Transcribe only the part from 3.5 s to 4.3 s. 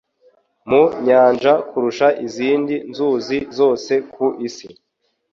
zose ku